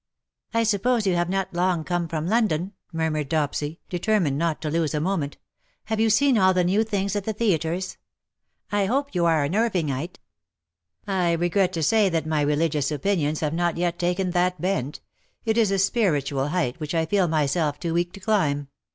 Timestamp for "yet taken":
13.77-14.31